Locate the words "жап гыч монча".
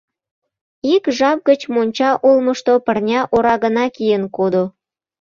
1.17-2.11